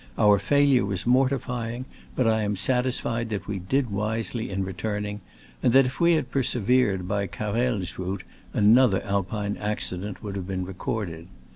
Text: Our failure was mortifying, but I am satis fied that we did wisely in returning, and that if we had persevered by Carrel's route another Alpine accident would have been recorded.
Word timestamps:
Our 0.17 0.39
failure 0.39 0.83
was 0.83 1.05
mortifying, 1.05 1.85
but 2.15 2.25
I 2.25 2.41
am 2.41 2.55
satis 2.55 2.99
fied 2.99 3.29
that 3.29 3.45
we 3.47 3.59
did 3.59 3.91
wisely 3.91 4.49
in 4.49 4.63
returning, 4.63 5.21
and 5.61 5.73
that 5.73 5.85
if 5.85 5.99
we 5.99 6.13
had 6.13 6.31
persevered 6.31 7.07
by 7.07 7.27
Carrel's 7.27 7.99
route 7.99 8.23
another 8.51 9.03
Alpine 9.03 9.57
accident 9.57 10.23
would 10.23 10.35
have 10.35 10.47
been 10.47 10.65
recorded. 10.65 11.27